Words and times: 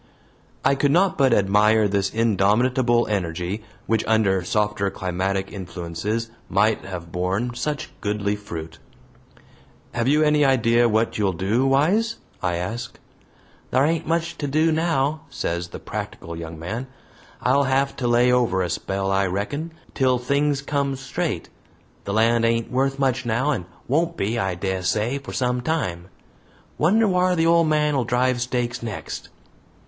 I 0.65 0.73
could 0.73 0.89
not 0.89 1.15
but 1.15 1.31
admire 1.31 1.87
this 1.87 2.09
indomitable 2.09 3.05
energy, 3.05 3.61
which 3.85 4.03
under 4.07 4.43
softer 4.43 4.89
climatic 4.89 5.51
influences 5.51 6.31
might 6.49 6.83
have 6.85 7.11
borne 7.11 7.53
such 7.53 7.91
goodly 8.01 8.35
fruit. 8.35 8.79
"Have 9.91 10.07
you 10.07 10.23
any 10.23 10.43
idea 10.43 10.89
what 10.89 11.19
you'll 11.19 11.33
do, 11.33 11.67
Wise?" 11.67 12.15
I 12.41 12.55
ask. 12.55 12.97
"Thar 13.69 13.85
ain't 13.85 14.07
much 14.07 14.39
to 14.39 14.47
do 14.47 14.71
now," 14.71 15.21
says 15.29 15.67
the 15.67 15.77
practical 15.77 16.35
young 16.35 16.57
man. 16.57 16.87
"I'll 17.39 17.65
have 17.65 17.95
to 17.97 18.07
lay 18.07 18.31
over 18.31 18.63
a 18.63 18.71
spell, 18.71 19.11
I 19.11 19.27
reckon, 19.27 19.71
till 19.93 20.17
things 20.17 20.63
comes 20.63 20.99
straight. 20.99 21.49
The 22.05 22.13
land 22.13 22.43
ain't 22.43 22.71
worth 22.71 22.97
much 22.97 23.23
now, 23.23 23.51
and 23.51 23.65
won't 23.87 24.17
be, 24.17 24.39
I 24.39 24.55
dessay, 24.55 25.19
for 25.19 25.31
some 25.31 25.61
time. 25.61 26.07
Wonder 26.79 27.07
whar 27.07 27.35
the 27.35 27.45
ole 27.45 27.65
man'll 27.65 28.03
drive 28.03 28.41
stakes 28.41 28.81
next." 28.81 29.29